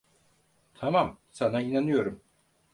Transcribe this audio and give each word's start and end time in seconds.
Tamam, 0.73 1.17
sana 1.29 1.61
inanıyorum. 1.61 2.21